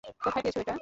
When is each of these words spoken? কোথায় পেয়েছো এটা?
কোথায় 0.21 0.43
পেয়েছো 0.43 0.59
এটা? 0.61 0.75